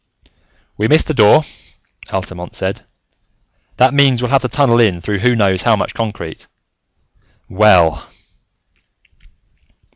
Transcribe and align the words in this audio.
"We 0.77 0.87
missed 0.87 1.05
the 1.05 1.13
door," 1.13 1.43
Altamont 2.09 2.55
said. 2.55 2.81
"That 3.77 3.93
means 3.93 4.19
we'll 4.19 4.31
have 4.31 4.41
to 4.41 4.47
tunnel 4.49 4.79
in 4.79 4.99
through 4.99 5.19
who 5.19 5.35
knows 5.35 5.61
how 5.61 5.75
much 5.75 5.93
concrete. 5.93 6.47
Well...." 7.47 8.09